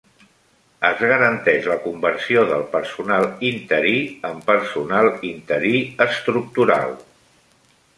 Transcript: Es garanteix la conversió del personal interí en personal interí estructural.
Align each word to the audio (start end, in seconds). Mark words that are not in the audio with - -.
Es 0.87 1.03
garanteix 1.11 1.67
la 1.73 1.77
conversió 1.83 2.47
del 2.53 2.65
personal 2.73 3.29
interí 3.53 3.95
en 4.33 4.43
personal 4.51 5.15
interí 5.35 5.79
estructural. 6.11 7.03